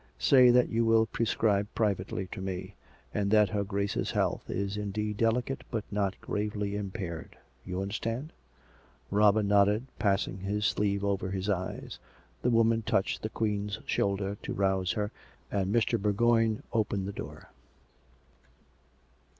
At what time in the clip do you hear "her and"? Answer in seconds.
14.93-15.71